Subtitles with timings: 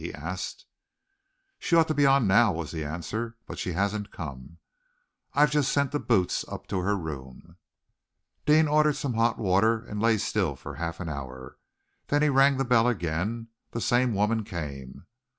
[0.03, 0.65] he asked.
[1.59, 4.57] "She ought to be on now," was the answer, "but she hasn't come.
[5.35, 7.57] I've just sent the 'boots' up to her room."
[8.47, 11.59] Deane ordered some hot water and lay still for half an hour.
[12.07, 13.49] Then he rang the bell again.
[13.69, 15.05] The same woman came.